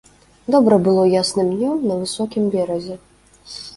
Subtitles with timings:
[0.53, 2.95] Добра было ясным днём на высокім беразе.